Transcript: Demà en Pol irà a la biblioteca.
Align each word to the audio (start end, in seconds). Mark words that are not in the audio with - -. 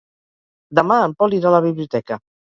Demà 0.79 0.97
en 1.07 1.13
Pol 1.19 1.35
irà 1.39 1.51
a 1.51 1.51
la 1.57 1.59
biblioteca. 1.67 2.19